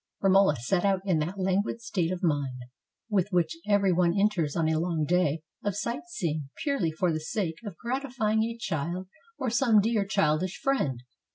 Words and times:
Romola 0.19 0.55
set 0.55 0.83
out 0.83 1.01
in 1.05 1.19
that 1.19 1.37
languid 1.37 1.79
state 1.79 2.11
of 2.11 2.23
mind 2.23 2.63
with 3.07 3.27
which 3.29 3.55
every 3.67 3.91
one 3.93 4.19
enters 4.19 4.55
on 4.55 4.67
a 4.67 4.79
long 4.79 5.05
day 5.05 5.43
of 5.63 5.75
sight 5.75 6.01
seeing 6.07 6.49
purely 6.63 6.91
for 6.91 7.13
the 7.13 7.19
sake 7.19 7.59
of 7.63 7.77
gratifying 7.77 8.41
a 8.43 8.57
child 8.57 9.07
or 9.37 9.51
some 9.51 9.79
dear 9.79 10.03
childish 10.03 10.57
friend. 10.59 11.03